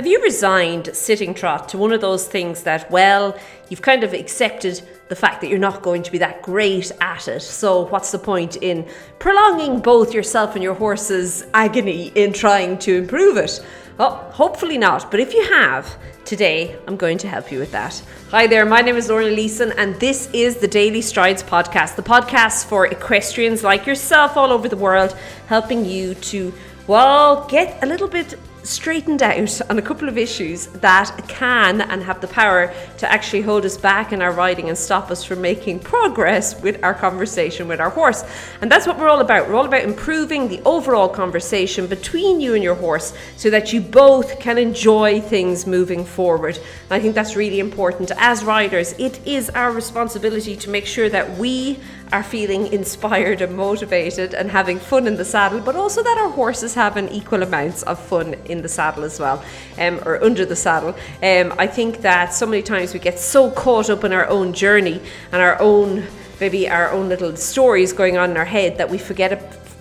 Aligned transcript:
Have 0.00 0.06
you 0.06 0.22
resigned 0.22 0.96
sitting 0.96 1.34
trot 1.34 1.68
to 1.68 1.76
one 1.76 1.92
of 1.92 2.00
those 2.00 2.26
things 2.26 2.62
that, 2.62 2.90
well, 2.90 3.38
you've 3.68 3.82
kind 3.82 4.02
of 4.02 4.14
accepted 4.14 4.80
the 5.08 5.14
fact 5.14 5.42
that 5.42 5.48
you're 5.48 5.58
not 5.58 5.82
going 5.82 6.02
to 6.04 6.10
be 6.10 6.16
that 6.16 6.40
great 6.40 6.90
at 7.02 7.28
it. 7.28 7.40
So, 7.40 7.84
what's 7.88 8.10
the 8.10 8.18
point 8.18 8.56
in 8.62 8.88
prolonging 9.18 9.78
both 9.78 10.14
yourself 10.14 10.54
and 10.54 10.64
your 10.64 10.72
horse's 10.72 11.44
agony 11.52 12.12
in 12.14 12.32
trying 12.32 12.78
to 12.78 12.96
improve 12.96 13.36
it? 13.36 13.62
Well, 13.98 14.30
hopefully 14.32 14.78
not. 14.78 15.10
But 15.10 15.20
if 15.20 15.34
you 15.34 15.44
have, 15.52 15.98
today 16.24 16.78
I'm 16.88 16.96
going 16.96 17.18
to 17.18 17.28
help 17.28 17.52
you 17.52 17.58
with 17.58 17.72
that. 17.72 18.02
Hi 18.30 18.46
there, 18.46 18.64
my 18.64 18.80
name 18.80 18.96
is 18.96 19.10
Lorna 19.10 19.28
Leeson, 19.28 19.74
and 19.76 19.94
this 19.96 20.30
is 20.32 20.56
the 20.56 20.68
Daily 20.68 21.02
Strides 21.02 21.42
podcast, 21.42 21.96
the 21.96 22.02
podcast 22.02 22.64
for 22.64 22.86
equestrians 22.86 23.62
like 23.62 23.84
yourself 23.84 24.38
all 24.38 24.50
over 24.50 24.66
the 24.66 24.78
world, 24.78 25.14
helping 25.48 25.84
you 25.84 26.14
to, 26.14 26.54
well, 26.86 27.46
get 27.48 27.84
a 27.84 27.86
little 27.86 28.08
bit 28.08 28.38
straightened 28.62 29.22
out 29.22 29.60
on 29.70 29.78
a 29.78 29.82
couple 29.82 30.08
of 30.08 30.18
issues 30.18 30.66
that 30.66 31.16
can 31.28 31.80
and 31.80 32.02
have 32.02 32.20
the 32.20 32.28
power 32.28 32.72
to 32.98 33.10
actually 33.10 33.42
hold 33.42 33.64
us 33.64 33.76
back 33.76 34.12
in 34.12 34.22
our 34.22 34.32
riding 34.32 34.68
and 34.68 34.76
stop 34.76 35.10
us 35.10 35.24
from 35.24 35.40
making 35.40 35.80
progress 35.80 36.60
with 36.62 36.82
our 36.82 36.94
conversation 36.94 37.68
with 37.68 37.80
our 37.80 37.90
horse. 37.90 38.24
And 38.60 38.70
that's 38.70 38.86
what 38.86 38.98
we're 38.98 39.08
all 39.08 39.20
about. 39.20 39.48
We're 39.48 39.56
all 39.56 39.66
about 39.66 39.82
improving 39.82 40.48
the 40.48 40.60
overall 40.64 41.08
conversation 41.08 41.86
between 41.86 42.40
you 42.40 42.54
and 42.54 42.62
your 42.62 42.74
horse 42.74 43.14
so 43.36 43.50
that 43.50 43.72
you 43.72 43.80
both 43.80 44.38
can 44.40 44.58
enjoy 44.58 45.20
things 45.20 45.66
moving 45.66 46.04
forward. 46.04 46.56
And 46.56 46.92
I 46.92 47.00
think 47.00 47.14
that's 47.14 47.36
really 47.36 47.60
important. 47.60 48.12
As 48.16 48.44
riders, 48.44 48.92
it 48.98 49.26
is 49.26 49.50
our 49.50 49.72
responsibility 49.72 50.56
to 50.56 50.70
make 50.70 50.86
sure 50.86 51.08
that 51.08 51.38
we 51.38 51.78
are 52.12 52.22
feeling 52.22 52.72
inspired 52.72 53.40
and 53.40 53.56
motivated 53.56 54.34
and 54.34 54.50
having 54.50 54.78
fun 54.78 55.06
in 55.06 55.16
the 55.16 55.24
saddle, 55.24 55.60
but 55.60 55.76
also 55.76 56.02
that 56.02 56.18
our 56.18 56.30
horses 56.30 56.74
have 56.74 56.96
an 56.96 57.08
equal 57.10 57.42
amounts 57.42 57.82
of 57.84 57.98
fun 57.98 58.34
in 58.46 58.62
the 58.62 58.68
saddle 58.68 59.04
as 59.04 59.20
well, 59.20 59.42
um, 59.78 60.00
or 60.04 60.22
under 60.22 60.44
the 60.44 60.56
saddle. 60.56 60.94
Um, 61.22 61.54
I 61.58 61.66
think 61.66 62.02
that 62.02 62.34
so 62.34 62.46
many 62.46 62.62
times 62.62 62.92
we 62.92 63.00
get 63.00 63.18
so 63.18 63.50
caught 63.50 63.90
up 63.90 64.04
in 64.04 64.12
our 64.12 64.28
own 64.28 64.52
journey 64.52 65.00
and 65.32 65.40
our 65.40 65.60
own 65.60 66.06
maybe 66.40 66.68
our 66.70 66.90
own 66.90 67.08
little 67.08 67.36
stories 67.36 67.92
going 67.92 68.16
on 68.16 68.30
in 68.30 68.36
our 68.36 68.46
head 68.46 68.78
that 68.78 68.88
we 68.88 68.96
forget 68.96 69.30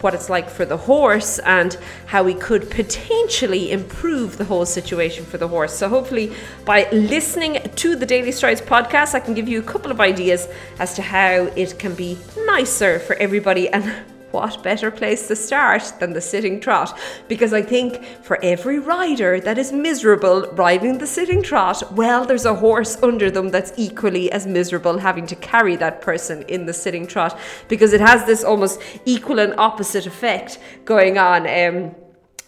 what 0.01 0.13
it's 0.13 0.29
like 0.29 0.49
for 0.49 0.65
the 0.65 0.77
horse 0.77 1.39
and 1.39 1.77
how 2.05 2.23
we 2.23 2.33
could 2.33 2.69
potentially 2.69 3.71
improve 3.71 4.37
the 4.37 4.45
whole 4.45 4.65
situation 4.65 5.25
for 5.25 5.37
the 5.37 5.47
horse. 5.47 5.73
So, 5.73 5.89
hopefully, 5.89 6.33
by 6.65 6.89
listening 6.91 7.61
to 7.75 7.95
the 7.95 8.05
Daily 8.05 8.31
Strides 8.31 8.61
podcast, 8.61 9.13
I 9.13 9.19
can 9.19 9.33
give 9.33 9.47
you 9.47 9.59
a 9.59 9.63
couple 9.63 9.91
of 9.91 9.99
ideas 9.99 10.47
as 10.79 10.93
to 10.95 11.01
how 11.01 11.45
it 11.55 11.77
can 11.79 11.95
be 11.95 12.17
nicer 12.45 12.99
for 12.99 13.15
everybody 13.15 13.69
and 13.69 14.08
what 14.31 14.63
better 14.63 14.91
place 14.91 15.27
to 15.27 15.35
start 15.35 15.93
than 15.99 16.13
the 16.13 16.21
sitting 16.21 16.59
trot? 16.59 16.97
Because 17.27 17.53
I 17.53 17.61
think 17.61 18.03
for 18.23 18.37
every 18.43 18.79
rider 18.79 19.39
that 19.39 19.57
is 19.57 19.71
miserable 19.71 20.47
riding 20.53 20.97
the 20.97 21.07
sitting 21.07 21.41
trot, 21.41 21.93
well, 21.93 22.25
there's 22.25 22.45
a 22.45 22.55
horse 22.55 23.01
under 23.01 23.31
them 23.31 23.49
that's 23.49 23.73
equally 23.77 24.31
as 24.31 24.45
miserable 24.45 24.97
having 24.99 25.25
to 25.27 25.35
carry 25.35 25.75
that 25.77 26.01
person 26.01 26.43
in 26.43 26.65
the 26.65 26.73
sitting 26.73 27.07
trot 27.07 27.37
because 27.67 27.93
it 27.93 28.01
has 28.01 28.25
this 28.25 28.43
almost 28.43 28.81
equal 29.05 29.39
and 29.39 29.53
opposite 29.57 30.05
effect 30.05 30.59
going 30.85 31.17
on. 31.17 31.47
Um, 31.47 31.95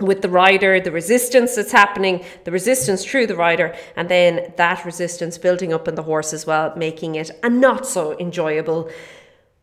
with 0.01 0.21
the 0.21 0.29
rider, 0.29 0.79
the 0.79 0.91
resistance 0.91 1.55
that's 1.55 1.71
happening, 1.71 2.23
the 2.43 2.51
resistance 2.51 3.05
through 3.05 3.27
the 3.27 3.35
rider, 3.35 3.75
and 3.95 4.09
then 4.09 4.51
that 4.57 4.83
resistance 4.83 5.37
building 5.37 5.71
up 5.73 5.87
in 5.87 5.95
the 5.95 6.03
horse 6.03 6.33
as 6.33 6.45
well, 6.45 6.73
making 6.75 7.15
it 7.15 7.31
a 7.43 7.49
not 7.49 7.85
so 7.85 8.17
enjoyable 8.19 8.89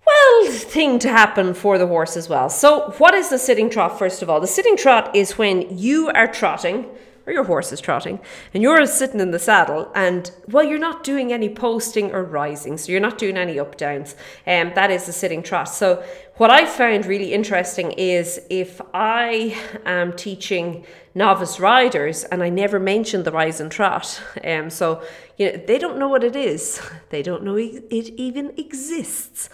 well 0.09 0.53
thing 0.53 0.99
to 1.01 1.09
happen 1.09 1.55
for 1.55 1.79
the 1.79 1.87
horse 1.87 2.17
as 2.17 2.29
well. 2.29 2.49
So, 2.49 2.91
what 2.99 3.15
is 3.15 3.29
the 3.31 3.39
sitting 3.39 3.71
trot, 3.71 3.99
first 3.99 4.23
of 4.23 4.31
all? 4.31 4.41
The 4.41 4.47
sitting 4.47 4.77
trot 4.77 5.15
is 5.15 5.39
when 5.39 5.77
you 5.77 6.09
are 6.09 6.29
trotting, 6.29 6.87
or 7.27 7.33
your 7.33 7.45
horse 7.45 7.73
is 7.73 7.81
trotting, 7.81 8.21
and 8.55 8.63
you're 8.63 8.87
sitting 8.87 9.21
in 9.21 9.31
the 9.31 9.39
saddle, 9.39 9.91
and 9.95 10.31
well, 10.49 10.65
you're 10.65 10.79
not 10.79 11.05
doing 11.05 11.33
any 11.33 11.49
posting 11.49 12.13
or 12.13 12.23
rising, 12.25 12.79
so 12.79 12.93
you're 12.93 13.01
not 13.01 13.19
doing 13.19 13.37
any 13.37 13.59
up 13.59 13.77
downs. 13.77 14.15
And 14.47 14.71
um, 14.71 14.75
that 14.75 14.91
is 14.91 15.07
the 15.07 15.13
sitting 15.13 15.43
trot. 15.43 15.69
So, 15.69 16.03
what 16.37 16.51
I 16.51 16.65
found 16.67 17.07
really 17.07 17.33
interesting 17.35 17.93
is 17.93 18.41
if 18.49 18.81
I 18.95 19.59
am 19.85 20.13
teaching 20.13 20.87
novice 21.15 21.59
riders 21.59 22.23
and 22.25 22.43
I 22.43 22.49
never 22.49 22.79
mention 22.79 23.25
the 23.25 23.33
rise 23.33 23.61
and 23.61 23.73
trot, 23.73 24.23
um, 24.45 24.71
so 24.71 25.03
you 25.37 25.53
know 25.53 25.63
they 25.67 25.79
don't 25.79 25.99
know 25.99 26.09
what 26.09 26.25
it 26.25 26.37
is, 26.37 26.81
they 27.11 27.23
don't 27.23 27.43
know 27.43 27.57
it 27.57 28.09
even 28.17 28.53
exists 28.57 29.51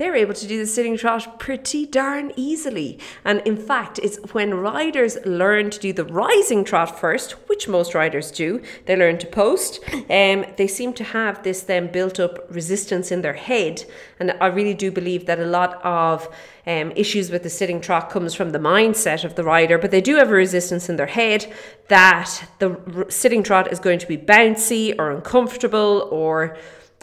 they're 0.00 0.16
able 0.16 0.32
to 0.32 0.46
do 0.46 0.58
the 0.58 0.66
sitting 0.66 0.96
trot 0.96 1.38
pretty 1.38 1.84
darn 1.84 2.32
easily. 2.34 2.98
And 3.22 3.42
in 3.46 3.58
fact, 3.58 4.00
it's 4.02 4.16
when 4.32 4.54
riders 4.54 5.18
learn 5.26 5.68
to 5.68 5.78
do 5.78 5.92
the 5.92 6.06
rising 6.06 6.64
trot 6.64 6.98
first, 6.98 7.32
which 7.50 7.68
most 7.68 7.94
riders 7.94 8.30
do, 8.30 8.62
they 8.86 8.96
learn 8.96 9.18
to 9.18 9.26
post, 9.26 9.78
um, 9.92 10.46
they 10.56 10.66
seem 10.66 10.94
to 10.94 11.04
have 11.04 11.42
this 11.42 11.60
then 11.60 11.92
built 11.92 12.18
up 12.18 12.38
resistance 12.48 13.12
in 13.12 13.20
their 13.20 13.34
head. 13.34 13.84
And 14.18 14.30
I 14.40 14.46
really 14.46 14.72
do 14.72 14.90
believe 14.90 15.26
that 15.26 15.38
a 15.38 15.44
lot 15.44 15.84
of 15.84 16.34
um, 16.66 16.92
issues 16.96 17.30
with 17.30 17.42
the 17.42 17.50
sitting 17.50 17.82
trot 17.82 18.08
comes 18.08 18.34
from 18.34 18.52
the 18.52 18.58
mindset 18.58 19.22
of 19.24 19.34
the 19.34 19.44
rider, 19.44 19.76
but 19.76 19.90
they 19.90 20.00
do 20.00 20.16
have 20.16 20.30
a 20.30 20.34
resistance 20.34 20.88
in 20.88 20.96
their 20.96 21.08
head 21.08 21.52
that 21.88 22.48
the 22.58 22.80
r- 22.96 23.10
sitting 23.10 23.42
trot 23.42 23.70
is 23.70 23.78
going 23.78 23.98
to 23.98 24.06
be 24.06 24.16
bouncy 24.16 24.94
or 24.98 25.10
uncomfortable 25.10 26.08
or 26.10 26.56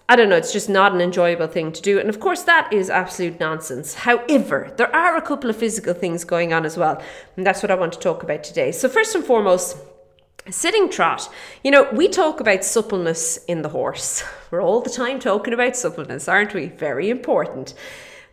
I 0.09 0.15
don't 0.15 0.29
know, 0.29 0.37
it's 0.37 0.53
just 0.53 0.69
not 0.69 0.93
an 0.93 1.01
enjoyable 1.01 1.47
thing 1.47 1.73
to 1.73 1.81
do. 1.81 1.99
And 1.99 2.07
of 2.07 2.19
course, 2.19 2.43
that 2.43 2.71
is 2.71 2.89
absolute 2.89 3.39
nonsense. 3.39 3.93
However, 3.93 4.73
there 4.77 4.95
are 4.95 5.17
a 5.17 5.21
couple 5.21 5.49
of 5.49 5.57
physical 5.57 5.93
things 5.93 6.23
going 6.23 6.53
on 6.53 6.65
as 6.65 6.77
well. 6.77 7.01
And 7.35 7.45
that's 7.45 7.61
what 7.61 7.71
I 7.71 7.75
want 7.75 7.93
to 7.93 7.99
talk 7.99 8.23
about 8.23 8.43
today. 8.43 8.71
So, 8.71 8.87
first 8.87 9.15
and 9.15 9.25
foremost, 9.25 9.77
Sitting 10.49 10.89
trot. 10.89 11.29
You 11.61 11.71
know, 11.71 11.89
we 11.91 12.07
talk 12.07 12.39
about 12.39 12.63
suppleness 12.63 13.37
in 13.45 13.63
the 13.63 13.69
horse. 13.69 14.23
We're 14.51 14.61
all 14.61 14.79
the 14.79 14.89
time 14.89 15.19
talking 15.19 15.53
about 15.53 15.75
suppleness, 15.75 16.29
aren't 16.29 16.53
we? 16.53 16.67
Very 16.67 17.09
important. 17.09 17.73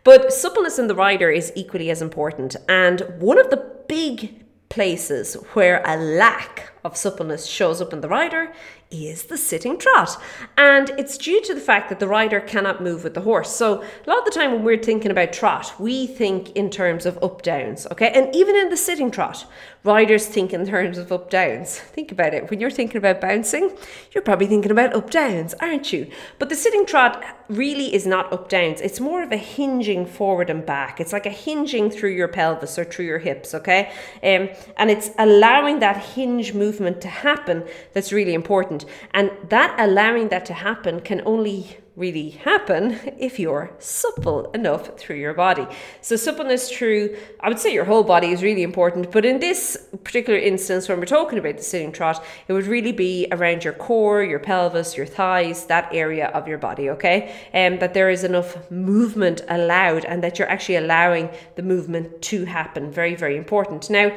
But 0.04 0.32
suppleness 0.32 0.78
in 0.78 0.86
the 0.86 0.94
rider 0.94 1.30
is 1.30 1.52
equally 1.56 1.90
as 1.90 2.00
important. 2.00 2.54
And 2.68 3.02
one 3.18 3.38
of 3.38 3.50
the 3.50 3.68
big 3.88 4.44
places 4.68 5.34
where 5.54 5.82
a 5.84 5.96
lack 5.96 6.72
of 6.84 6.96
suppleness 6.96 7.46
shows 7.46 7.80
up 7.80 7.92
in 7.92 8.00
the 8.00 8.08
rider 8.08 8.52
is 8.94 9.24
the 9.24 9.36
sitting 9.36 9.78
trot. 9.78 10.20
And 10.56 10.90
it's 10.98 11.18
due 11.18 11.42
to 11.42 11.54
the 11.54 11.60
fact 11.60 11.88
that 11.88 12.00
the 12.00 12.08
rider 12.08 12.40
cannot 12.40 12.82
move 12.82 13.04
with 13.04 13.14
the 13.14 13.20
horse. 13.20 13.54
So, 13.54 13.82
a 13.82 14.10
lot 14.10 14.18
of 14.18 14.24
the 14.24 14.30
time 14.30 14.52
when 14.52 14.64
we're 14.64 14.82
thinking 14.82 15.10
about 15.10 15.32
trot, 15.32 15.74
we 15.78 16.06
think 16.06 16.50
in 16.52 16.70
terms 16.70 17.06
of 17.06 17.22
up 17.22 17.42
downs, 17.42 17.86
okay? 17.90 18.10
And 18.14 18.34
even 18.34 18.56
in 18.56 18.70
the 18.70 18.76
sitting 18.76 19.10
trot, 19.10 19.46
riders 19.84 20.26
think 20.26 20.52
in 20.52 20.66
terms 20.66 20.96
of 20.96 21.12
up 21.12 21.28
downs. 21.30 21.78
Think 21.78 22.10
about 22.10 22.32
it. 22.32 22.48
When 22.48 22.58
you're 22.58 22.70
thinking 22.70 22.96
about 22.96 23.20
bouncing, 23.20 23.76
you're 24.12 24.22
probably 24.22 24.46
thinking 24.46 24.70
about 24.70 24.94
up 24.94 25.10
downs, 25.10 25.54
aren't 25.60 25.92
you? 25.92 26.10
But 26.38 26.48
the 26.48 26.56
sitting 26.56 26.86
trot 26.86 27.22
really 27.48 27.94
is 27.94 28.06
not 28.06 28.32
up 28.32 28.48
downs. 28.48 28.80
It's 28.80 28.98
more 28.98 29.22
of 29.22 29.30
a 29.30 29.36
hinging 29.36 30.06
forward 30.06 30.48
and 30.48 30.64
back. 30.64 31.00
It's 31.00 31.12
like 31.12 31.26
a 31.26 31.30
hinging 31.30 31.90
through 31.90 32.10
your 32.10 32.28
pelvis 32.28 32.78
or 32.78 32.84
through 32.84 33.04
your 33.04 33.18
hips, 33.18 33.54
okay? 33.54 33.92
Um, 34.22 34.48
and 34.78 34.90
it's 34.90 35.10
allowing 35.18 35.80
that 35.80 35.98
hinge 35.98 36.54
movement 36.54 37.00
to 37.02 37.08
happen 37.08 37.64
that's 37.92 38.12
really 38.12 38.34
important. 38.34 38.83
And 39.12 39.30
that 39.48 39.74
allowing 39.78 40.28
that 40.28 40.44
to 40.46 40.54
happen 40.54 41.00
can 41.00 41.22
only 41.24 41.78
really 41.96 42.30
happen 42.30 42.98
if 43.18 43.38
you're 43.38 43.70
supple 43.78 44.50
enough 44.52 44.98
through 44.98 45.16
your 45.16 45.34
body. 45.34 45.66
So, 46.00 46.16
suppleness 46.16 46.70
through, 46.70 47.16
I 47.40 47.48
would 47.48 47.58
say 47.58 47.72
your 47.72 47.84
whole 47.84 48.02
body 48.02 48.28
is 48.28 48.42
really 48.42 48.62
important, 48.62 49.10
but 49.12 49.24
in 49.24 49.40
this 49.40 49.76
particular 50.02 50.38
instance, 50.38 50.88
when 50.88 50.98
we're 50.98 51.06
talking 51.06 51.38
about 51.38 51.56
the 51.56 51.62
sitting 51.62 51.92
trot, 51.92 52.24
it 52.48 52.52
would 52.52 52.66
really 52.66 52.92
be 52.92 53.28
around 53.30 53.64
your 53.64 53.74
core, 53.74 54.22
your 54.22 54.38
pelvis, 54.38 54.96
your 54.96 55.06
thighs, 55.06 55.66
that 55.66 55.88
area 55.92 56.28
of 56.28 56.48
your 56.48 56.58
body, 56.58 56.90
okay? 56.90 57.34
And 57.52 57.74
um, 57.74 57.80
that 57.80 57.94
there 57.94 58.10
is 58.10 58.24
enough 58.24 58.70
movement 58.70 59.42
allowed 59.48 60.04
and 60.04 60.22
that 60.22 60.38
you're 60.38 60.48
actually 60.48 60.76
allowing 60.76 61.30
the 61.56 61.62
movement 61.62 62.22
to 62.22 62.44
happen. 62.44 62.90
Very, 62.90 63.14
very 63.14 63.36
important. 63.36 63.88
Now, 63.90 64.14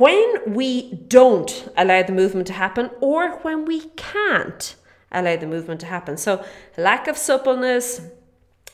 when 0.00 0.54
we 0.54 0.94
don't 1.08 1.68
allow 1.76 2.02
the 2.02 2.12
movement 2.12 2.46
to 2.46 2.54
happen 2.54 2.90
or 3.00 3.38
when 3.40 3.66
we 3.66 3.80
can't 3.96 4.74
allow 5.12 5.36
the 5.36 5.46
movement 5.46 5.80
to 5.80 5.86
happen. 5.86 6.16
So, 6.16 6.42
lack 6.78 7.06
of 7.06 7.18
suppleness, 7.18 8.00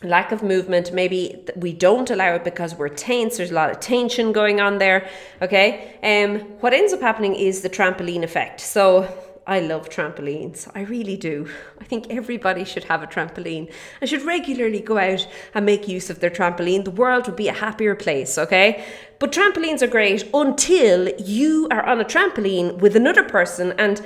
lack 0.02 0.30
of 0.30 0.42
movement, 0.44 0.92
maybe 0.92 1.44
we 1.56 1.72
don't 1.72 2.08
allow 2.10 2.34
it 2.34 2.44
because 2.44 2.76
we're 2.76 2.90
tense, 2.90 3.38
there's 3.38 3.50
a 3.50 3.54
lot 3.54 3.70
of 3.70 3.80
tension 3.80 4.32
going 4.32 4.60
on 4.60 4.78
there. 4.78 5.08
Okay. 5.42 5.98
Um, 6.02 6.40
what 6.60 6.72
ends 6.72 6.92
up 6.92 7.00
happening 7.00 7.34
is 7.34 7.62
the 7.62 7.70
trampoline 7.70 8.22
effect. 8.22 8.60
So, 8.60 9.12
I 9.46 9.60
love 9.60 9.88
trampolines. 9.88 10.68
I 10.74 10.80
really 10.80 11.16
do. 11.16 11.48
I 11.80 11.84
think 11.84 12.10
everybody 12.10 12.64
should 12.64 12.84
have 12.84 13.04
a 13.04 13.06
trampoline 13.06 13.72
and 14.00 14.10
should 14.10 14.22
regularly 14.22 14.80
go 14.80 14.98
out 14.98 15.26
and 15.54 15.64
make 15.64 15.86
use 15.86 16.10
of 16.10 16.18
their 16.18 16.30
trampoline. 16.30 16.84
The 16.84 16.90
world 16.90 17.26
would 17.26 17.36
be 17.36 17.46
a 17.46 17.52
happier 17.52 17.94
place, 17.94 18.38
okay? 18.38 18.84
But 19.20 19.30
trampolines 19.30 19.82
are 19.82 19.86
great 19.86 20.28
until 20.34 21.14
you 21.20 21.68
are 21.70 21.84
on 21.84 22.00
a 22.00 22.04
trampoline 22.04 22.78
with 22.78 22.96
another 22.96 23.22
person 23.22 23.72
and 23.78 24.04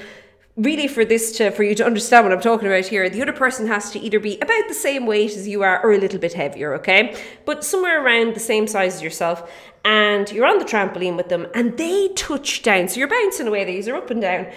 really 0.57 0.89
for 0.89 1.07
this 1.07 1.33
to 1.39 1.51
for 1.53 1.63
you 1.63 1.75
to 1.75 1.87
understand 1.87 2.27
what 2.27 2.35
I'm 2.35 2.43
talking 2.43 2.69
about 2.69 2.87
here, 2.87 3.09
the 3.09 3.23
other 3.23 3.33
person 3.33 3.67
has 3.69 3.91
to 3.93 3.99
either 3.99 4.21
be 4.21 4.37
about 4.41 4.69
the 4.69 4.75
same 4.75 5.07
weight 5.07 5.31
as 5.31 5.49
you 5.49 5.63
are 5.63 5.83
or 5.83 5.93
a 5.93 5.99
little 5.99 6.19
bit 6.19 6.35
heavier, 6.35 6.75
okay? 6.75 7.19
But 7.47 7.65
somewhere 7.65 8.05
around 8.05 8.35
the 8.35 8.41
same 8.41 8.67
size 8.67 8.97
as 8.97 9.03
yourself, 9.03 9.51
and 9.87 10.31
you're 10.31 10.47
on 10.47 10.59
the 10.59 10.67
trampoline 10.67 11.17
with 11.17 11.31
them 11.31 11.47
and 11.55 11.79
they 11.79 12.09
touch 12.09 12.63
down. 12.63 12.89
So 12.89 12.99
you're 12.99 13.09
bouncing 13.09 13.49
away, 13.49 13.65
these 13.65 13.89
are 13.89 13.97
up 13.97 14.11
and 14.11 14.21
down 14.21 14.49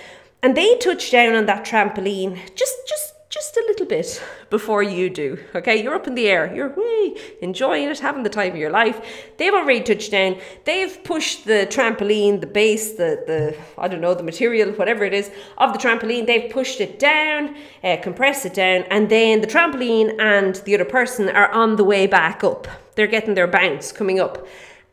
and 0.43 0.55
they 0.55 0.77
touch 0.77 1.09
down 1.09 1.33
on 1.33 1.47
that 1.47 1.65
trampoline 1.65 2.37
just 2.55 2.75
just 2.87 3.13
just 3.33 3.57
a 3.57 3.65
little 3.65 3.87
bit 3.87 4.21
before 4.51 4.83
you 4.83 5.09
do. 5.09 5.39
Okay, 5.55 5.81
you're 5.81 5.95
up 5.95 6.05
in 6.05 6.13
the 6.13 6.27
air, 6.27 6.53
you're 6.53 6.69
way 6.69 7.15
enjoying 7.41 7.89
it, 7.89 7.97
having 7.97 8.21
the 8.21 8.29
time 8.29 8.51
of 8.51 8.57
your 8.57 8.69
life. 8.69 9.01
They've 9.37 9.53
already 9.53 9.81
touched 9.81 10.11
down. 10.11 10.39
They've 10.65 11.03
pushed 11.03 11.45
the 11.45 11.65
trampoline, 11.67 12.41
the 12.41 12.47
base, 12.47 12.91
the 12.91 13.23
the 13.25 13.57
I 13.75 13.87
don't 13.87 14.01
know 14.01 14.13
the 14.13 14.21
material, 14.21 14.71
whatever 14.73 15.03
it 15.03 15.15
is 15.15 15.31
of 15.57 15.73
the 15.73 15.79
trampoline. 15.79 16.27
They've 16.27 16.51
pushed 16.51 16.79
it 16.79 16.99
down, 16.99 17.55
uh, 17.83 17.97
compressed 18.03 18.45
it 18.45 18.53
down, 18.53 18.83
and 18.91 19.09
then 19.09 19.41
the 19.41 19.47
trampoline 19.47 20.21
and 20.21 20.55
the 20.57 20.75
other 20.75 20.85
person 20.85 21.27
are 21.29 21.51
on 21.51 21.77
the 21.77 21.83
way 21.83 22.05
back 22.05 22.43
up. 22.43 22.67
They're 22.93 23.07
getting 23.07 23.33
their 23.33 23.47
bounce 23.47 23.91
coming 23.91 24.19
up, 24.19 24.45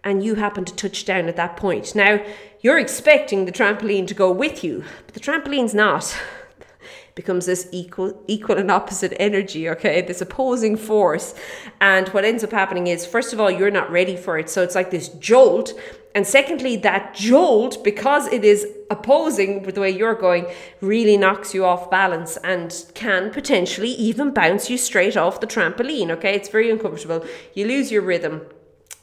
and 0.03 0.25
you 0.25 0.37
happen 0.37 0.65
to 0.65 0.75
touch 0.75 1.05
down 1.05 1.29
at 1.29 1.37
that 1.37 1.59
point. 1.59 1.95
Now 1.95 2.25
you're 2.63 2.79
expecting 2.79 3.47
the 3.47 3.53
trampoline 3.53 4.07
to 4.07 4.15
go 4.15 4.31
with 4.31 4.63
you, 4.63 4.85
but 5.07 5.15
the 5.15 5.21
trampoline's 5.21 5.75
not. 5.75 6.17
Becomes 7.15 7.47
this 7.47 7.69
equal 7.73 8.23
equal 8.29 8.57
and 8.57 8.71
opposite 8.71 9.15
energy 9.19 9.69
okay? 9.69 10.01
This 10.01 10.21
opposing 10.21 10.77
force. 10.77 11.35
And 11.81 12.09
what 12.11 12.25
ends 12.25 12.45
up 12.45 12.53
happening 12.53 12.87
is 12.87 13.05
first 13.05 13.33
of 13.33 13.41
all 13.41 13.51
you're 13.51 13.71
not 13.71 13.91
ready 13.91 14.17
for 14.17 14.39
it. 14.39 14.49
So 14.49 14.63
it's 14.63 14.75
like 14.75 14.91
this 14.91 15.09
jolt. 15.09 15.73
And 16.15 16.27
secondly 16.27 16.77
that 16.77 17.15
jolt 17.15 17.83
because 17.83 18.27
it 18.29 18.45
is 18.45 18.67
opposing 18.91 19.65
with 19.65 19.75
the 19.75 19.81
way 19.81 19.91
you're 19.91 20.15
going 20.15 20.47
really 20.81 21.17
knocks 21.17 21.53
you 21.53 21.65
off 21.65 21.91
balance 21.91 22.37
and 22.39 22.85
can 22.95 23.31
potentially 23.31 23.91
even 23.91 24.33
bounce 24.33 24.71
you 24.71 24.79
straight 24.79 25.17
off 25.17 25.41
the 25.41 25.47
trampoline 25.47 26.11
okay? 26.11 26.35
It's 26.35 26.49
very 26.49 26.71
uncomfortable. 26.71 27.27
You 27.55 27.67
lose 27.67 27.91
your 27.91 28.03
rhythm 28.03 28.43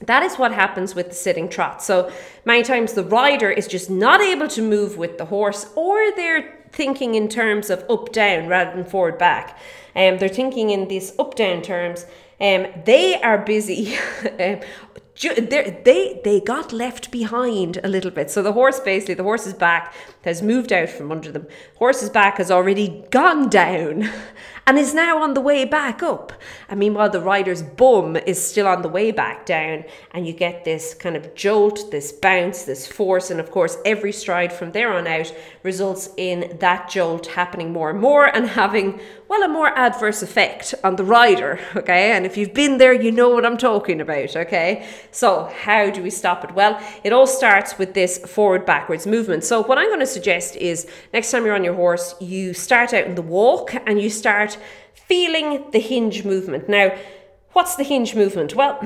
that 0.02 0.24
is 0.24 0.36
what 0.36 0.52
happens 0.54 0.94
with 0.94 1.10
the 1.10 1.16
sitting 1.16 1.50
trot. 1.50 1.82
So 1.82 2.12
many 2.46 2.64
times 2.64 2.94
the 2.94 3.04
rider 3.04 3.50
is 3.50 3.68
just 3.68 3.90
not 3.90 4.22
able 4.22 4.48
to 4.50 4.62
move 4.62 4.98
with 4.98 5.18
the 5.18 5.26
horse, 5.26 5.72
or 5.76 6.12
they're 6.16 6.54
thinking 6.72 7.16
in 7.16 7.28
terms 7.28 7.70
of 7.70 7.84
up 7.90 8.12
down 8.12 8.48
rather 8.48 8.76
than 8.76 8.86
forward 8.86 9.18
back. 9.18 9.58
Um, 9.96 10.20
they're 10.20 10.30
thinking 10.30 10.70
in 10.70 10.88
these 10.88 11.18
up 11.18 11.36
down 11.36 11.62
terms. 11.62 12.06
Um, 12.40 12.68
they 12.86 13.20
are 13.22 13.40
busy. 13.40 13.98
they 15.20 16.22
they 16.24 16.40
got 16.40 16.72
left 16.72 17.12
behind 17.12 17.80
a 17.84 17.88
little 17.88 18.12
bit. 18.12 18.30
So 18.30 18.44
the 18.44 18.54
horse 18.54 18.80
basically 18.80 19.16
the 19.16 19.24
horse's 19.24 19.54
back 19.54 19.94
has 20.24 20.42
moved 20.42 20.72
out 20.72 20.90
from 20.90 21.12
under 21.12 21.32
them. 21.32 21.48
Horse's 21.76 22.10
back 22.10 22.38
has 22.38 22.52
already 22.52 23.06
gone 23.10 23.50
down 23.50 24.10
and 24.68 24.78
is 24.78 24.94
now 24.94 25.24
on 25.24 25.34
the 25.34 25.42
way 25.42 25.64
back 25.64 26.04
up. 26.04 26.34
And 26.68 26.78
meanwhile, 26.78 27.10
the 27.10 27.22
rider's 27.22 27.64
bum 27.64 28.18
is 28.18 28.46
still 28.46 28.68
on 28.68 28.82
the 28.82 28.90
way 28.90 29.12
back 29.12 29.46
down, 29.46 29.86
and 30.12 30.28
you 30.28 30.34
get 30.34 30.66
this 30.66 30.94
kind 30.94 31.16
of 31.16 31.34
jolt, 31.34 31.90
this 31.90 32.12
bounce, 32.12 32.64
this 32.64 32.86
force, 32.86 33.32
and 33.32 33.40
of 33.40 33.50
course, 33.50 33.78
every 33.86 34.12
stride 34.12 34.52
from 34.52 34.74
there 34.74 34.92
on 34.92 35.08
out 35.08 35.34
results 35.64 36.10
in 36.18 36.58
that 36.60 36.90
jolt 36.90 37.28
happening 37.28 37.72
more 37.72 37.90
and 37.90 38.02
more 38.02 38.26
and 38.26 38.50
having, 38.50 39.00
well, 39.30 39.42
a 39.44 39.48
more 39.48 39.70
adverse 39.78 40.22
effect 40.22 40.76
on 40.84 40.98
the 40.98 41.06
rider, 41.06 41.62
okay? 41.78 42.12
And 42.12 42.26
if 42.26 42.36
you've 42.36 42.54
been 42.54 42.78
there, 42.78 42.94
you 42.94 43.12
know 43.12 43.30
what 43.30 43.46
I'm 43.46 43.58
talking 43.58 44.02
about, 44.02 44.36
okay? 44.36 44.86
So, 45.12 45.52
how 45.64 45.90
do 45.90 46.02
we 46.04 46.10
stop 46.10 46.44
it? 46.44 46.54
Well, 46.54 46.80
it 47.04 47.14
all 47.14 47.28
starts 47.28 47.78
with 47.78 47.94
this 47.94 48.18
forward 48.20 48.66
backwards 48.66 49.08
movement. 49.08 49.44
So, 49.44 49.64
what 49.64 49.78
I'm 49.78 49.88
going 49.88 50.00
to 50.00 50.06
suggest 50.06 50.56
is 50.56 50.88
next 51.14 51.32
time 51.32 51.46
you're 51.46 51.56
on 51.56 51.64
your 51.64 51.76
horse, 51.76 52.16
you 52.20 52.54
start 52.54 52.94
out 52.94 53.06
in 53.06 53.16
the 53.16 53.22
walk 53.22 53.74
and 53.86 54.02
you 54.02 54.10
start 54.10 54.58
feeling 54.94 55.70
the 55.72 55.80
hinge 55.80 56.26
movement. 56.26 56.68
Now, 56.68 56.96
What's 57.58 57.76
the 57.76 57.84
hinge 57.84 58.14
movement? 58.14 58.54
Well, 58.54 58.78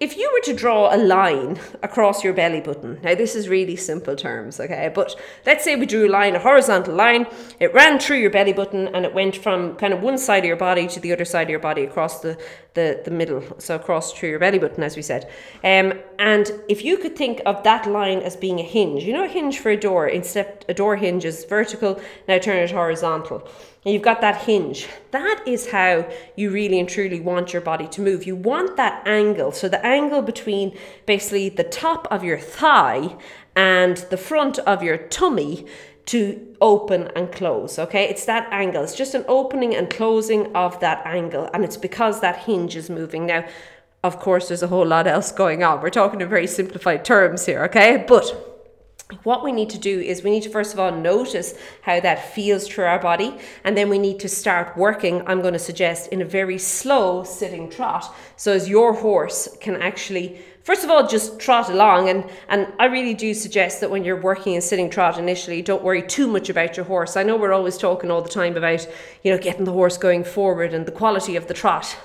if 0.00 0.16
you 0.16 0.30
were 0.32 0.40
to 0.44 0.58
draw 0.58 0.94
a 0.94 0.96
line 0.96 1.60
across 1.82 2.24
your 2.24 2.32
belly 2.32 2.62
button, 2.62 2.98
now 3.02 3.14
this 3.14 3.34
is 3.34 3.50
really 3.50 3.76
simple 3.76 4.16
terms, 4.16 4.58
okay, 4.58 4.90
but 4.94 5.14
let's 5.44 5.62
say 5.62 5.76
we 5.76 5.84
drew 5.84 6.08
a 6.08 6.10
line, 6.10 6.34
a 6.34 6.38
horizontal 6.38 6.94
line, 6.94 7.26
it 7.60 7.74
ran 7.74 7.98
through 7.98 8.16
your 8.16 8.30
belly 8.30 8.54
button 8.54 8.88
and 8.94 9.04
it 9.04 9.12
went 9.12 9.36
from 9.36 9.76
kind 9.76 9.92
of 9.92 10.00
one 10.00 10.16
side 10.16 10.38
of 10.38 10.46
your 10.46 10.56
body 10.56 10.88
to 10.88 11.00
the 11.00 11.12
other 11.12 11.26
side 11.26 11.42
of 11.42 11.50
your 11.50 11.58
body 11.58 11.82
across 11.82 12.20
the, 12.20 12.38
the, 12.72 13.02
the 13.04 13.10
middle, 13.10 13.44
so 13.58 13.76
across 13.76 14.10
through 14.14 14.30
your 14.30 14.38
belly 14.38 14.58
button, 14.58 14.82
as 14.82 14.96
we 14.96 15.02
said. 15.02 15.30
Um, 15.62 15.92
and 16.18 16.50
if 16.66 16.82
you 16.82 16.96
could 16.96 17.16
think 17.16 17.42
of 17.44 17.62
that 17.64 17.86
line 17.86 18.20
as 18.20 18.36
being 18.36 18.58
a 18.58 18.62
hinge, 18.64 19.04
you 19.04 19.12
know, 19.12 19.24
a 19.24 19.28
hinge 19.28 19.58
for 19.58 19.68
a 19.68 19.76
door, 19.76 20.08
instead 20.08 20.64
a 20.66 20.72
door 20.72 20.96
hinge 20.96 21.26
is 21.26 21.44
vertical, 21.44 22.00
now 22.26 22.38
turn 22.38 22.56
it 22.56 22.70
horizontal 22.70 23.46
and 23.84 23.92
you've 23.92 24.02
got 24.02 24.20
that 24.22 24.42
hinge. 24.42 24.88
That 25.10 25.42
is 25.46 25.70
how 25.70 26.08
you 26.36 26.50
really 26.50 26.80
and 26.80 26.88
truly 26.88 27.20
want 27.20 27.52
your 27.52 27.62
body 27.62 27.86
to 27.88 28.00
move. 28.00 28.26
You 28.26 28.34
want 28.34 28.76
that 28.76 29.06
angle. 29.06 29.52
So 29.52 29.68
the 29.68 29.84
angle 29.84 30.22
between 30.22 30.76
basically 31.06 31.50
the 31.50 31.64
top 31.64 32.08
of 32.10 32.24
your 32.24 32.38
thigh 32.38 33.16
and 33.54 33.98
the 34.10 34.16
front 34.16 34.58
of 34.60 34.82
your 34.82 34.96
tummy 34.96 35.66
to 36.06 36.56
open 36.60 37.08
and 37.16 37.30
close. 37.32 37.78
Okay, 37.78 38.04
it's 38.04 38.24
that 38.26 38.48
angle. 38.50 38.82
It's 38.82 38.94
just 38.94 39.14
an 39.14 39.24
opening 39.28 39.74
and 39.74 39.88
closing 39.88 40.54
of 40.54 40.80
that 40.80 41.06
angle, 41.06 41.48
and 41.54 41.64
it's 41.64 41.76
because 41.76 42.20
that 42.20 42.40
hinge 42.40 42.76
is 42.76 42.90
moving. 42.90 43.26
Now, 43.26 43.46
of 44.02 44.18
course, 44.18 44.48
there's 44.48 44.62
a 44.62 44.66
whole 44.66 44.86
lot 44.86 45.06
else 45.06 45.32
going 45.32 45.62
on. 45.62 45.80
We're 45.80 45.88
talking 45.90 46.20
in 46.20 46.28
very 46.28 46.46
simplified 46.46 47.04
terms 47.06 47.46
here, 47.46 47.64
okay? 47.64 48.04
But 48.06 48.53
what 49.22 49.44
we 49.44 49.52
need 49.52 49.68
to 49.70 49.78
do 49.78 50.00
is 50.00 50.22
we 50.22 50.30
need 50.30 50.42
to 50.42 50.48
first 50.48 50.72
of 50.72 50.80
all 50.80 50.90
notice 50.90 51.54
how 51.82 52.00
that 52.00 52.32
feels 52.34 52.66
through 52.66 52.84
our 52.84 52.98
body 52.98 53.36
and 53.62 53.76
then 53.76 53.90
we 53.90 53.98
need 53.98 54.18
to 54.18 54.28
start 54.28 54.76
working 54.78 55.22
i'm 55.26 55.42
going 55.42 55.52
to 55.52 55.58
suggest 55.58 56.08
in 56.08 56.22
a 56.22 56.24
very 56.24 56.58
slow 56.58 57.22
sitting 57.22 57.68
trot 57.68 58.14
so 58.36 58.52
as 58.52 58.68
your 58.68 58.94
horse 58.94 59.48
can 59.60 59.76
actually 59.76 60.38
first 60.64 60.82
of 60.82 60.90
all 60.90 61.06
just 61.06 61.38
trot 61.38 61.68
along. 61.68 62.08
And 62.08 62.28
and 62.48 62.72
i 62.78 62.86
really 62.86 63.14
do 63.14 63.32
suggest 63.34 63.80
that 63.80 63.90
when 63.90 64.04
you're 64.04 64.20
working 64.20 64.54
in 64.54 64.62
sitting 64.62 64.90
trot 64.90 65.18
initially 65.18 65.62
don't 65.62 65.84
worry 65.84 66.02
too 66.02 66.26
much 66.26 66.48
about 66.48 66.76
your 66.76 66.86
horse. 66.86 67.16
I 67.16 67.22
know 67.22 67.36
we're 67.36 67.52
always 67.52 67.78
talking 67.78 68.10
all 68.10 68.22
the 68.22 68.28
time 68.28 68.56
about 68.56 68.88
you 69.22 69.30
know 69.30 69.38
getting 69.38 69.64
the 69.64 69.72
horse 69.72 69.96
going 69.96 70.24
forward 70.24 70.74
and 70.74 70.86
the 70.86 70.92
quality 70.92 71.36
of 71.36 71.46
the 71.46 71.54
trot 71.54 71.96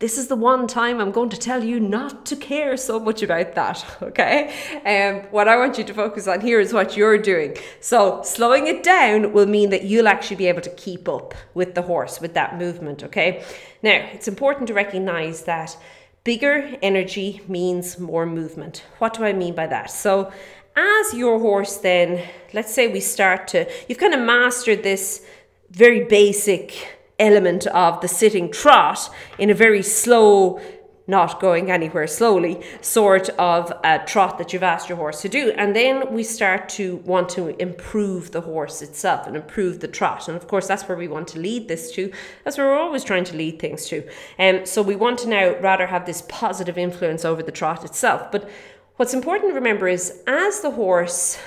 this 0.00 0.18
is 0.18 0.26
the 0.26 0.36
one 0.36 0.66
time 0.66 1.00
I'm 1.00 1.12
going 1.12 1.30
to 1.30 1.36
tell 1.36 1.62
you 1.62 1.78
not 1.78 2.26
to 2.26 2.36
care 2.36 2.76
so 2.76 2.98
much 2.98 3.22
about 3.22 3.54
that, 3.54 3.84
okay? 4.02 4.52
Um, 4.84 5.26
what 5.30 5.48
I 5.48 5.56
want 5.56 5.78
you 5.78 5.84
to 5.84 5.94
focus 5.94 6.26
on 6.26 6.40
here 6.40 6.60
is 6.60 6.72
what 6.72 6.96
you're 6.96 7.18
doing. 7.18 7.56
So, 7.80 8.22
slowing 8.22 8.66
it 8.66 8.82
down 8.82 9.32
will 9.32 9.46
mean 9.46 9.70
that 9.70 9.84
you'll 9.84 10.08
actually 10.08 10.36
be 10.36 10.46
able 10.46 10.62
to 10.62 10.70
keep 10.70 11.08
up 11.08 11.34
with 11.54 11.74
the 11.74 11.82
horse, 11.82 12.20
with 12.20 12.34
that 12.34 12.58
movement, 12.58 13.04
okay? 13.04 13.44
Now, 13.82 14.06
it's 14.12 14.28
important 14.28 14.66
to 14.68 14.74
recognize 14.74 15.42
that 15.42 15.76
bigger 16.24 16.76
energy 16.82 17.42
means 17.46 17.98
more 17.98 18.26
movement. 18.26 18.84
What 18.98 19.14
do 19.14 19.24
I 19.24 19.32
mean 19.32 19.54
by 19.54 19.68
that? 19.68 19.90
So, 19.90 20.32
as 20.76 21.14
your 21.14 21.38
horse 21.38 21.76
then, 21.76 22.26
let's 22.52 22.74
say 22.74 22.88
we 22.88 23.00
start 23.00 23.46
to, 23.48 23.70
you've 23.88 23.98
kind 23.98 24.14
of 24.14 24.20
mastered 24.20 24.82
this 24.82 25.24
very 25.70 26.04
basic 26.04 26.98
element 27.18 27.66
of 27.68 28.00
the 28.00 28.08
sitting 28.08 28.50
trot 28.50 29.10
in 29.38 29.50
a 29.50 29.54
very 29.54 29.82
slow, 29.82 30.60
not 31.06 31.38
going 31.38 31.70
anywhere 31.70 32.06
slowly, 32.06 32.64
sort 32.80 33.28
of 33.30 33.72
a 33.84 34.00
trot 34.06 34.38
that 34.38 34.52
you've 34.52 34.62
asked 34.62 34.88
your 34.88 34.96
horse 34.96 35.20
to 35.22 35.28
do. 35.28 35.52
And 35.56 35.76
then 35.76 36.12
we 36.12 36.24
start 36.24 36.68
to 36.70 36.96
want 36.96 37.28
to 37.30 37.48
improve 37.60 38.32
the 38.32 38.40
horse 38.40 38.82
itself 38.82 39.26
and 39.26 39.36
improve 39.36 39.80
the 39.80 39.88
trot. 39.88 40.28
And 40.28 40.36
of 40.36 40.48
course, 40.48 40.66
that's 40.66 40.88
where 40.88 40.98
we 40.98 41.08
want 41.08 41.28
to 41.28 41.38
lead 41.38 41.68
this 41.68 41.92
to. 41.92 42.10
That's 42.42 42.58
where 42.58 42.68
we're 42.68 42.78
always 42.78 43.04
trying 43.04 43.24
to 43.24 43.36
lead 43.36 43.58
things 43.58 43.86
to. 43.88 44.08
And 44.38 44.60
um, 44.60 44.66
so 44.66 44.82
we 44.82 44.96
want 44.96 45.18
to 45.20 45.28
now 45.28 45.56
rather 45.60 45.86
have 45.86 46.06
this 46.06 46.22
positive 46.28 46.78
influence 46.78 47.24
over 47.24 47.42
the 47.42 47.52
trot 47.52 47.84
itself. 47.84 48.32
But 48.32 48.48
what's 48.96 49.14
important 49.14 49.50
to 49.50 49.54
remember 49.54 49.88
is 49.88 50.22
as 50.26 50.60
the 50.62 50.70
horse 50.70 51.38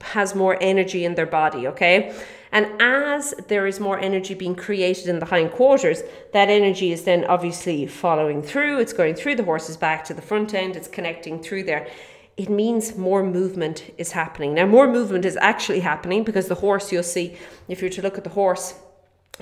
has 0.00 0.34
more 0.34 0.56
energy 0.60 1.04
in 1.04 1.14
their 1.14 1.26
body, 1.26 1.66
okay? 1.68 2.14
And 2.52 2.68
as 2.80 3.34
there 3.48 3.66
is 3.66 3.80
more 3.80 3.98
energy 3.98 4.34
being 4.34 4.54
created 4.54 5.08
in 5.08 5.18
the 5.18 5.26
hindquarters, 5.26 6.02
that 6.32 6.50
energy 6.50 6.92
is 6.92 7.04
then 7.04 7.24
obviously 7.24 7.86
following 7.86 8.42
through. 8.42 8.78
It's 8.78 8.92
going 8.92 9.14
through 9.14 9.36
the 9.36 9.44
horse's 9.44 9.78
back 9.78 10.04
to 10.04 10.14
the 10.14 10.22
front 10.22 10.52
end, 10.52 10.76
it's 10.76 10.88
connecting 10.88 11.42
through 11.42 11.64
there. 11.64 11.88
It 12.36 12.50
means 12.50 12.96
more 12.96 13.22
movement 13.22 13.92
is 13.98 14.12
happening. 14.12 14.54
Now, 14.54 14.66
more 14.66 14.86
movement 14.86 15.24
is 15.24 15.38
actually 15.40 15.80
happening 15.80 16.24
because 16.24 16.48
the 16.48 16.54
horse, 16.56 16.92
you'll 16.92 17.02
see, 17.02 17.36
if 17.68 17.80
you're 17.80 17.90
to 17.90 18.02
look 18.02 18.18
at 18.18 18.24
the 18.24 18.30
horse, 18.30 18.74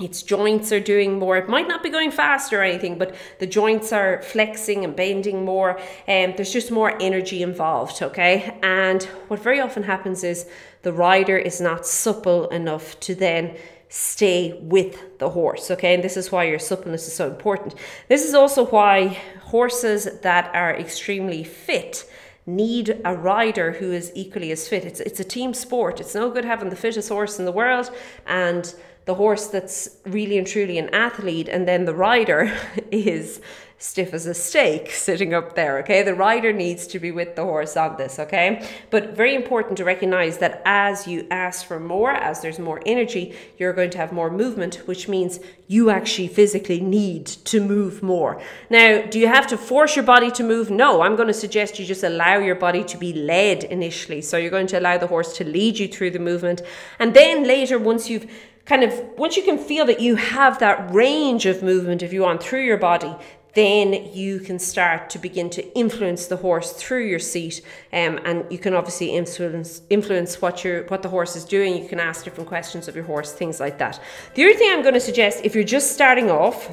its 0.01 0.23
joints 0.23 0.71
are 0.71 0.79
doing 0.79 1.19
more. 1.19 1.37
It 1.37 1.47
might 1.47 1.67
not 1.67 1.83
be 1.83 1.89
going 1.89 2.11
fast 2.11 2.51
or 2.53 2.61
anything, 2.61 2.97
but 2.97 3.15
the 3.39 3.47
joints 3.47 3.93
are 3.93 4.21
flexing 4.21 4.83
and 4.83 4.95
bending 4.95 5.45
more, 5.45 5.79
and 6.07 6.31
um, 6.31 6.35
there's 6.35 6.53
just 6.53 6.71
more 6.71 6.97
energy 7.01 7.41
involved. 7.43 8.01
Okay, 8.01 8.57
and 8.63 9.03
what 9.27 9.41
very 9.41 9.59
often 9.59 9.83
happens 9.83 10.23
is 10.23 10.47
the 10.81 10.93
rider 10.93 11.37
is 11.37 11.61
not 11.61 11.85
supple 11.85 12.47
enough 12.49 12.99
to 13.01 13.15
then 13.15 13.55
stay 13.89 14.57
with 14.61 15.19
the 15.19 15.29
horse. 15.29 15.69
Okay, 15.69 15.93
and 15.93 16.03
this 16.03 16.17
is 16.17 16.31
why 16.31 16.45
your 16.45 16.59
suppleness 16.59 17.07
is 17.07 17.13
so 17.13 17.27
important. 17.27 17.75
This 18.07 18.25
is 18.25 18.33
also 18.33 18.65
why 18.65 19.19
horses 19.41 20.07
that 20.21 20.53
are 20.55 20.73
extremely 20.75 21.43
fit 21.43 22.09
need 22.45 22.99
a 23.05 23.15
rider 23.15 23.73
who 23.73 23.91
is 23.91 24.11
equally 24.15 24.51
as 24.51 24.67
fit. 24.67 24.83
It's 24.85 24.99
it's 24.99 25.19
a 25.19 25.23
team 25.23 25.53
sport. 25.53 25.99
It's 25.99 26.15
no 26.15 26.31
good 26.31 26.45
having 26.45 26.69
the 26.69 26.75
fittest 26.75 27.09
horse 27.09 27.37
in 27.37 27.45
the 27.45 27.51
world 27.51 27.91
and 28.25 28.73
the 29.05 29.15
horse 29.15 29.47
that's 29.47 29.97
really 30.05 30.37
and 30.37 30.47
truly 30.47 30.77
an 30.77 30.89
athlete 30.93 31.47
and 31.49 31.67
then 31.67 31.85
the 31.85 31.95
rider 31.95 32.53
is 32.91 33.41
stiff 33.81 34.13
as 34.13 34.27
a 34.27 34.33
stake 34.33 34.91
sitting 34.91 35.33
up 35.33 35.55
there, 35.55 35.79
okay? 35.79 36.03
The 36.03 36.13
rider 36.13 36.53
needs 36.53 36.85
to 36.85 36.99
be 36.99 37.09
with 37.09 37.35
the 37.35 37.43
horse 37.43 37.75
on 37.75 37.97
this, 37.97 38.19
okay? 38.19 38.63
But 38.91 39.15
very 39.17 39.33
important 39.33 39.75
to 39.77 39.83
recognize 39.83 40.37
that 40.37 40.61
as 40.65 41.07
you 41.07 41.25
ask 41.31 41.65
for 41.65 41.79
more, 41.79 42.11
as 42.11 42.41
there's 42.41 42.59
more 42.59 42.79
energy, 42.85 43.35
you're 43.57 43.73
going 43.73 43.89
to 43.89 43.97
have 43.97 44.11
more 44.11 44.29
movement, 44.29 44.75
which 44.85 45.07
means 45.07 45.39
you 45.67 45.89
actually 45.89 46.27
physically 46.27 46.79
need 46.79 47.25
to 47.25 47.59
move 47.59 48.03
more. 48.03 48.39
Now, 48.69 49.01
do 49.01 49.17
you 49.17 49.27
have 49.27 49.47
to 49.47 49.57
force 49.57 49.95
your 49.95 50.05
body 50.05 50.29
to 50.29 50.43
move? 50.43 50.69
No, 50.69 51.01
I'm 51.01 51.15
going 51.15 51.29
to 51.29 51.33
suggest 51.33 51.79
you 51.79 51.85
just 51.85 52.03
allow 52.03 52.37
your 52.37 52.55
body 52.55 52.83
to 52.83 52.97
be 52.97 53.13
led 53.13 53.63
initially. 53.63 54.21
So 54.21 54.37
you're 54.37 54.51
going 54.51 54.67
to 54.67 54.79
allow 54.79 54.99
the 54.99 55.07
horse 55.07 55.35
to 55.37 55.43
lead 55.43 55.79
you 55.79 55.87
through 55.87 56.11
the 56.11 56.19
movement. 56.19 56.61
And 56.99 57.15
then 57.15 57.45
later, 57.45 57.79
once 57.79 58.11
you've 58.11 58.31
kind 58.65 58.83
of 58.83 58.93
once 59.17 59.35
you 59.35 59.43
can 59.43 59.57
feel 59.57 59.85
that 59.85 59.99
you 59.99 60.15
have 60.15 60.59
that 60.59 60.93
range 60.93 61.45
of 61.45 61.63
movement 61.63 62.03
if 62.03 62.13
you 62.13 62.21
want 62.21 62.41
through 62.41 62.63
your 62.63 62.77
body 62.77 63.15
then 63.53 64.09
you 64.13 64.39
can 64.39 64.57
start 64.57 65.09
to 65.09 65.19
begin 65.19 65.49
to 65.49 65.77
influence 65.77 66.27
the 66.27 66.37
horse 66.37 66.71
through 66.71 67.05
your 67.05 67.19
seat 67.19 67.61
um, 67.91 68.19
and 68.23 68.45
you 68.49 68.57
can 68.57 68.73
obviously 68.73 69.09
influence 69.11 69.81
influence 69.89 70.41
what 70.41 70.63
your 70.63 70.83
what 70.85 71.01
the 71.01 71.09
horse 71.09 71.35
is 71.35 71.43
doing. 71.43 71.77
You 71.77 71.87
can 71.87 71.99
ask 71.99 72.23
different 72.23 72.47
questions 72.47 72.87
of 72.87 72.95
your 72.95 73.03
horse 73.03 73.33
things 73.33 73.59
like 73.59 73.77
that. 73.79 73.99
The 74.35 74.45
other 74.45 74.53
thing 74.53 74.71
i'm 74.71 74.81
going 74.81 74.93
to 74.93 74.99
suggest 74.99 75.41
if 75.43 75.55
you're 75.55 75.63
just 75.63 75.91
starting 75.91 76.29
off 76.29 76.69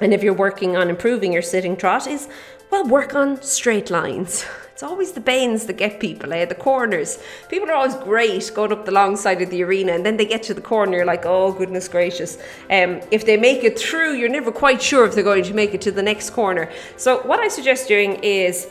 and 0.00 0.14
if 0.14 0.22
you're 0.22 0.34
working 0.34 0.76
on 0.76 0.88
improving 0.88 1.32
your 1.32 1.42
sitting 1.42 1.76
trot 1.76 2.06
is 2.06 2.28
well 2.70 2.86
work 2.86 3.14
on 3.14 3.40
straight 3.42 3.90
lines 3.90 4.46
It's 4.78 4.84
always 4.84 5.10
the 5.10 5.20
bends 5.20 5.66
that 5.66 5.76
get 5.76 5.98
people, 5.98 6.32
eh? 6.32 6.44
The 6.44 6.54
corners. 6.54 7.18
People 7.48 7.68
are 7.68 7.74
always 7.74 7.96
great 7.96 8.48
going 8.54 8.70
up 8.70 8.84
the 8.84 8.92
long 8.92 9.16
side 9.16 9.42
of 9.42 9.50
the 9.50 9.64
arena, 9.64 9.90
and 9.90 10.06
then 10.06 10.16
they 10.16 10.24
get 10.24 10.44
to 10.44 10.54
the 10.54 10.60
corner, 10.60 10.98
you're 10.98 11.04
like, 11.04 11.26
oh, 11.26 11.50
goodness 11.50 11.88
gracious. 11.88 12.38
Um, 12.70 13.00
if 13.10 13.26
they 13.26 13.36
make 13.36 13.64
it 13.64 13.76
through, 13.76 14.14
you're 14.14 14.28
never 14.28 14.52
quite 14.52 14.80
sure 14.80 15.04
if 15.04 15.16
they're 15.16 15.24
going 15.24 15.42
to 15.42 15.52
make 15.52 15.74
it 15.74 15.80
to 15.80 15.90
the 15.90 16.04
next 16.04 16.30
corner. 16.30 16.70
So, 16.96 17.26
what 17.26 17.40
I 17.40 17.48
suggest 17.48 17.88
doing 17.88 18.20
is 18.22 18.68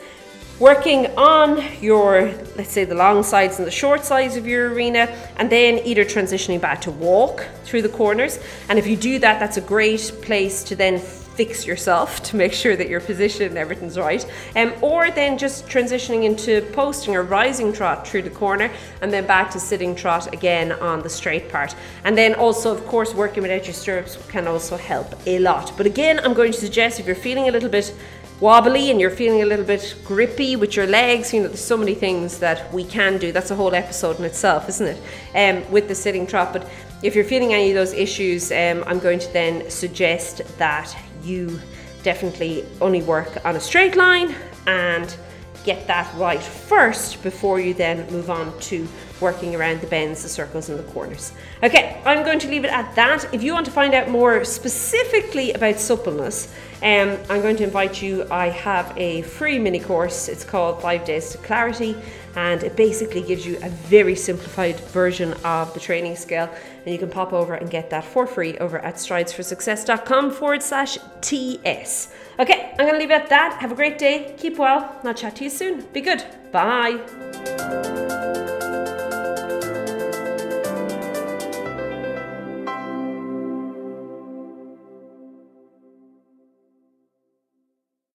working 0.58 1.08
on 1.18 1.62
your, 1.82 2.32
let's 2.56 2.72
say, 2.72 2.84
the 2.84 2.94
long 2.94 3.22
sides 3.22 3.58
and 3.58 3.66
the 3.66 3.70
short 3.70 4.02
sides 4.02 4.34
of 4.34 4.46
your 4.46 4.72
arena, 4.72 5.14
and 5.36 5.50
then 5.52 5.78
either 5.84 6.06
transitioning 6.06 6.58
back 6.58 6.80
to 6.80 6.90
walk 6.90 7.46
through 7.64 7.82
the 7.82 7.90
corners. 7.90 8.38
And 8.70 8.78
if 8.78 8.86
you 8.86 8.96
do 8.96 9.18
that, 9.18 9.38
that's 9.38 9.58
a 9.58 9.60
great 9.60 10.10
place 10.22 10.64
to 10.64 10.74
then 10.74 11.02
fix 11.38 11.64
yourself 11.64 12.20
to 12.20 12.34
make 12.34 12.52
sure 12.52 12.74
that 12.74 12.88
your 12.88 13.00
position 13.00 13.46
and 13.46 13.56
everything's 13.56 13.96
right. 13.96 14.26
Um, 14.56 14.74
or 14.82 15.12
then 15.12 15.38
just 15.38 15.68
transitioning 15.68 16.24
into 16.24 16.62
posting 16.72 17.14
or 17.14 17.22
rising 17.22 17.72
trot 17.72 18.08
through 18.08 18.22
the 18.22 18.30
corner 18.30 18.68
and 19.02 19.12
then 19.12 19.24
back 19.24 19.48
to 19.52 19.60
sitting 19.60 19.94
trot 19.94 20.34
again 20.34 20.72
on 20.72 21.00
the 21.00 21.08
straight 21.08 21.48
part. 21.48 21.76
And 22.02 22.18
then 22.18 22.34
also, 22.34 22.74
of 22.74 22.84
course, 22.88 23.14
working 23.14 23.44
without 23.44 23.66
your 23.66 23.74
stirrups 23.74 24.18
can 24.26 24.48
also 24.48 24.76
help 24.76 25.14
a 25.28 25.38
lot. 25.38 25.72
But 25.76 25.86
again, 25.86 26.18
I'm 26.24 26.34
going 26.34 26.50
to 26.50 26.58
suggest 26.58 26.98
if 26.98 27.06
you're 27.06 27.14
feeling 27.28 27.48
a 27.48 27.52
little 27.52 27.68
bit 27.68 27.94
wobbly 28.40 28.90
and 28.90 29.00
you're 29.00 29.10
feeling 29.10 29.42
a 29.42 29.46
little 29.46 29.64
bit 29.64 29.94
grippy 30.04 30.56
with 30.56 30.74
your 30.74 30.88
legs, 30.88 31.32
you 31.32 31.40
know, 31.40 31.48
there's 31.48 31.64
so 31.64 31.76
many 31.76 31.94
things 31.94 32.38
that 32.38 32.72
we 32.72 32.82
can 32.84 33.16
do. 33.18 33.30
That's 33.30 33.52
a 33.52 33.56
whole 33.56 33.74
episode 33.76 34.18
in 34.18 34.24
itself, 34.24 34.68
isn't 34.68 34.88
it? 34.88 34.98
Um, 35.36 35.70
with 35.70 35.86
the 35.86 35.94
sitting 35.94 36.26
trot. 36.26 36.52
But 36.52 36.68
if 37.02 37.14
you're 37.14 37.24
feeling 37.24 37.54
any 37.54 37.70
of 37.70 37.74
those 37.74 37.92
issues, 37.92 38.50
um, 38.50 38.82
I'm 38.86 38.98
going 38.98 39.18
to 39.20 39.32
then 39.32 39.70
suggest 39.70 40.42
that 40.58 40.96
you 41.22 41.60
definitely 42.02 42.64
only 42.80 43.02
work 43.02 43.44
on 43.44 43.56
a 43.56 43.60
straight 43.60 43.96
line 43.96 44.34
and 44.66 45.16
get 45.64 45.86
that 45.86 46.12
right 46.16 46.42
first 46.42 47.22
before 47.22 47.60
you 47.60 47.74
then 47.74 48.10
move 48.10 48.30
on 48.30 48.58
to 48.60 48.86
working 49.20 49.54
around 49.54 49.80
the 49.80 49.86
bends, 49.86 50.22
the 50.22 50.28
circles, 50.28 50.68
and 50.68 50.78
the 50.78 50.82
corners. 50.84 51.32
Okay, 51.62 52.00
I'm 52.04 52.24
going 52.24 52.38
to 52.40 52.48
leave 52.48 52.64
it 52.64 52.72
at 52.72 52.94
that. 52.94 53.32
If 53.32 53.42
you 53.42 53.52
want 53.52 53.66
to 53.66 53.72
find 53.72 53.94
out 53.94 54.08
more 54.08 54.44
specifically 54.44 55.52
about 55.52 55.78
suppleness, 55.78 56.52
um, 56.82 57.18
I'm 57.28 57.42
going 57.42 57.56
to 57.56 57.64
invite 57.64 58.00
you. 58.00 58.26
I 58.30 58.50
have 58.50 58.92
a 58.96 59.22
free 59.22 59.58
mini 59.58 59.80
course. 59.80 60.28
It's 60.28 60.44
called 60.44 60.80
Five 60.80 61.04
Days 61.04 61.30
to 61.30 61.38
Clarity, 61.38 61.96
and 62.36 62.62
it 62.62 62.76
basically 62.76 63.22
gives 63.22 63.44
you 63.44 63.58
a 63.62 63.68
very 63.68 64.14
simplified 64.14 64.78
version 64.80 65.32
of 65.44 65.74
the 65.74 65.80
training 65.80 66.14
scale. 66.14 66.48
And 66.84 66.92
you 66.92 66.98
can 66.98 67.10
pop 67.10 67.32
over 67.32 67.54
and 67.54 67.68
get 67.68 67.90
that 67.90 68.04
for 68.04 68.26
free 68.26 68.56
over 68.58 68.78
at 68.78 68.94
stridesforsuccess.com 68.94 70.30
forward 70.30 70.62
slash 70.62 70.98
TS. 71.20 72.14
Okay, 72.38 72.70
I'm 72.78 72.86
going 72.86 72.92
to 72.92 72.98
leave 72.98 73.10
it 73.10 73.22
at 73.22 73.28
that. 73.30 73.58
Have 73.60 73.72
a 73.72 73.74
great 73.74 73.98
day. 73.98 74.34
Keep 74.38 74.58
well, 74.58 74.96
and 75.00 75.08
I'll 75.08 75.14
chat 75.14 75.34
to 75.36 75.44
you 75.44 75.50
soon. 75.50 75.82
Be 75.92 76.00
good. 76.00 76.24
Bye. 76.52 78.06